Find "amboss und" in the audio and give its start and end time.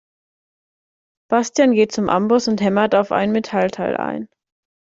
2.09-2.59